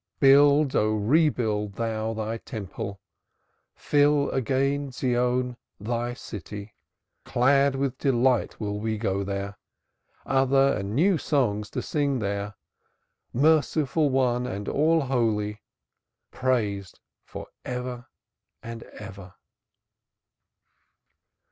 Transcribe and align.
Build, 0.19 0.75
O 0.75 0.95
rebuild 0.95 1.73
thou, 1.73 2.15
Thy 2.15 2.39
Temple, 2.39 2.99
Fill 3.75 4.31
again 4.31 4.91
Zion, 4.91 5.57
Thy 5.79 6.15
city, 6.15 6.73
Clad 7.23 7.75
with 7.75 7.99
delight 7.99 8.59
will 8.59 8.79
we 8.79 8.97
go 8.97 9.23
there, 9.23 9.59
Other 10.25 10.73
and 10.75 10.95
new 10.95 11.19
songs 11.19 11.69
to 11.69 11.83
sing 11.83 12.17
there, 12.17 12.55
Merciful 13.31 14.09
One 14.09 14.47
and 14.47 14.67
All 14.67 15.01
Holy, 15.01 15.61
Praised 16.31 16.99
for 17.23 17.49
ever 17.63 18.07
and 18.63 18.81
ever. 18.81 19.35